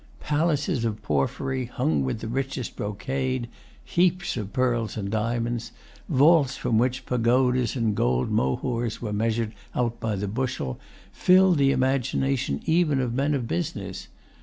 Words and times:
Palaces 0.19 0.83
of 0.83 1.03
porphyry, 1.03 1.65
hung 1.67 2.03
with 2.03 2.21
the 2.21 2.27
richest 2.27 2.75
brocade, 2.75 3.47
heaps 3.85 4.35
of 4.35 4.51
pearls 4.51 4.97
and 4.97 5.11
diamonds, 5.11 5.71
vaults 6.09 6.57
from 6.57 6.79
which 6.79 7.05
pagodas 7.05 7.75
and 7.75 7.93
gold 7.95 8.31
mohurs 8.31 8.99
were 8.99 9.13
measured 9.13 9.53
out 9.75 9.99
by 9.99 10.15
the 10.15 10.27
bushel, 10.27 10.79
filled 11.11 11.59
the 11.59 11.69
imagination 11.71 12.61
even 12.65 12.99
of 12.99 13.13
men 13.13 13.35
of 13.35 13.47
business. 13.47 14.07